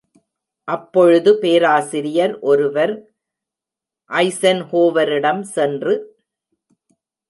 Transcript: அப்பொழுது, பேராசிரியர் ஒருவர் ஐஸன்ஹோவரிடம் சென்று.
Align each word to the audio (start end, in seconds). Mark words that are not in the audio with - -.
அப்பொழுது, 0.67 1.39
பேராசிரியர் 1.39 2.39
ஒருவர் 2.39 2.93
ஐஸன்ஹோவரிடம் 4.09 5.41
சென்று. 5.41 5.93